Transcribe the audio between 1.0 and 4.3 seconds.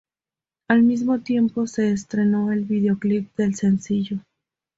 tiempo se estrenó el videoclip del sencillo.